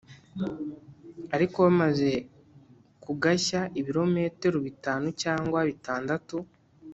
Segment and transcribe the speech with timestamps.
[1.35, 2.09] Ariko bamaze
[3.03, 6.35] kugashya ibirometero bitanu cyangwa bitandatu